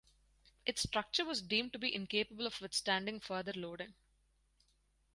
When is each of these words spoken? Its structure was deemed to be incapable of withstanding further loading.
Its 0.65 0.81
structure 0.81 1.23
was 1.23 1.43
deemed 1.43 1.71
to 1.71 1.77
be 1.77 1.93
incapable 1.93 2.47
of 2.47 2.59
withstanding 2.59 3.19
further 3.19 3.53
loading. 3.55 3.93